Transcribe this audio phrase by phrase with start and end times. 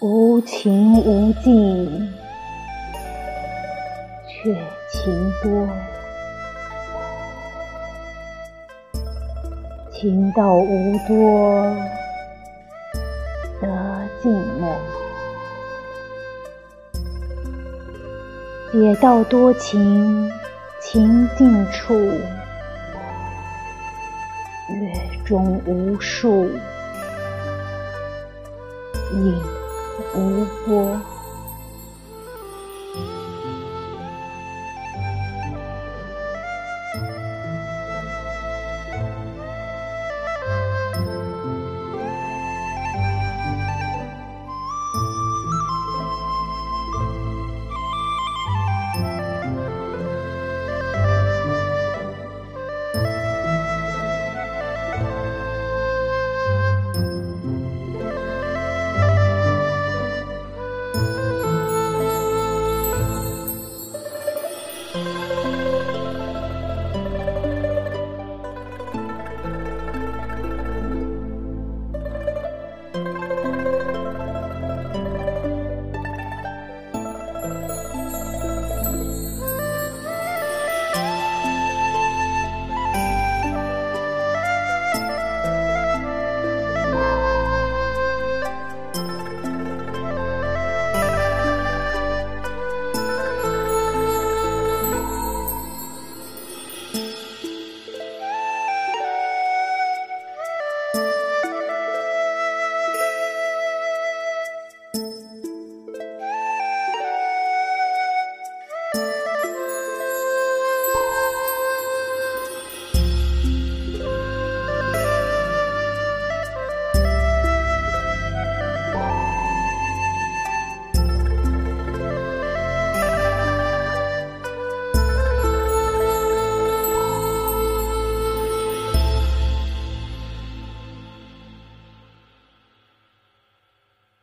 [0.00, 2.12] 无情无尽，
[4.26, 4.52] 却
[4.90, 5.68] 情多；
[9.92, 11.62] 情到无多，
[13.60, 13.68] 得
[14.22, 14.28] 寂
[14.60, 14.74] 寞。
[18.72, 20.30] 解到多情，
[20.82, 21.94] 情尽处，
[24.68, 24.92] 月
[25.24, 26.50] 中无数，
[29.12, 29.63] 影。
[30.14, 31.13] 无波。